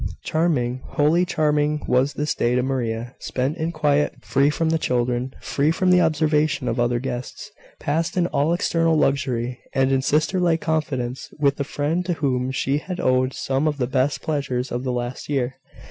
[0.23, 5.31] Charming, wholly charming, was this day to Maria, spent in quiet, free from the children,
[5.41, 10.39] free from the observation of other guests, passed in all external luxury, and in sister
[10.39, 14.71] like confidence with the friend to whom she had owed some of the best pleasures
[14.71, 15.57] of the last year.